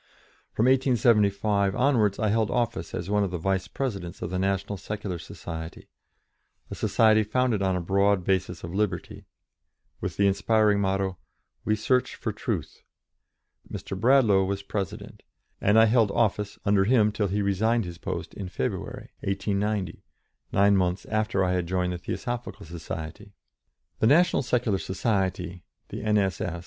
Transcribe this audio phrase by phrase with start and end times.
[0.53, 4.75] From 1875 onwards I held office as one of the vice presidents of the National
[4.75, 5.89] Secular Society
[6.71, 9.25] a society founded on a broad basis of liberty,
[9.99, 11.19] with the inspiring motto,
[11.65, 12.81] "We Search for Truth."
[13.71, 13.95] Mr.
[13.95, 15.21] Bradlaugh was president,
[15.61, 20.03] and I held office under him till he resigned his post in February, 1890,
[20.51, 23.33] nine months after I had joined the Theosophical Society.
[23.99, 24.09] The
[26.03, 26.59] N.S.S.